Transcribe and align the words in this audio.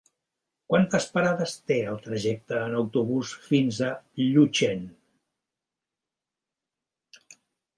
Quantes 0.71 1.03
parades 1.17 1.51
té 1.71 1.75
el 1.91 1.99
trajecte 2.05 2.57
en 2.69 2.79
autobús 2.79 3.33
fins 3.49 3.83
a 3.89 3.91
Llutxent? 4.23 4.89